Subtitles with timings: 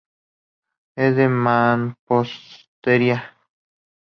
[0.95, 3.37] Es de mampostería.